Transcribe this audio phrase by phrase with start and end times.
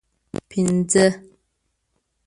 [0.49, 1.05] پنځه